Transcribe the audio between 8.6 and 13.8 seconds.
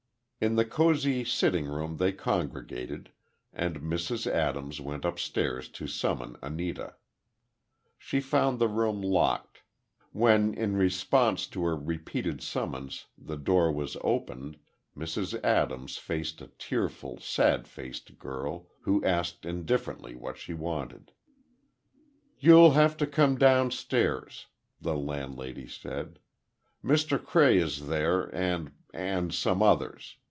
room locked. When, in response to a repeated summons, the door